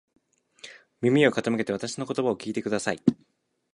[1.01, 3.03] 耳を傾けてわたしの言葉を聞いてください。